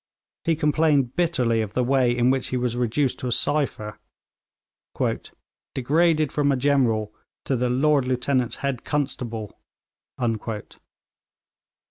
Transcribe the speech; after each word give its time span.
He 0.45 0.55
complained 0.55 1.15
bitterly 1.15 1.61
of 1.61 1.73
the 1.73 1.83
way 1.83 2.11
in 2.17 2.31
which 2.31 2.47
he 2.47 2.57
was 2.57 2.75
reduced 2.75 3.19
to 3.19 3.27
a 3.27 3.31
cypher 3.31 3.99
'degraded 5.75 6.31
from 6.31 6.51
a 6.51 6.55
general 6.55 7.13
to 7.45 7.55
the 7.55 7.69
"Lord 7.69 8.07
Lieutenant's 8.07 8.55
head 8.65 8.83
constable."' 8.83 9.59